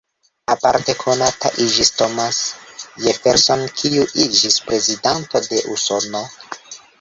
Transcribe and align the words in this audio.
Aparte 0.51 0.93
konata 1.01 1.51
iĝis 1.65 1.91
Thomas 1.99 2.39
Jefferson, 3.09 3.67
kiu 3.83 4.07
iĝis 4.25 4.59
prezidanto 4.71 5.43
de 5.51 5.63
Usono. 5.77 6.25